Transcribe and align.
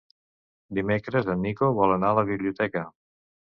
Dimecres 0.77 1.29
en 1.35 1.45
Nico 1.49 1.71
vol 1.81 1.95
anar 1.99 2.11
a 2.13 2.19
la 2.23 2.27
biblioteca. 2.33 2.87